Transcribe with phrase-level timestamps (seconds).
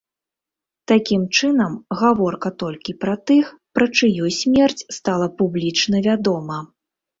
[0.91, 6.57] Такім чынам, гаворка толькі пра тых, пра чыю смерць стала публічна вядома.